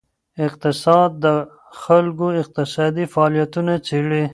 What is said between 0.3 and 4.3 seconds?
اقتصاد د خلکو اقتصادي فعالیتونه څیړي.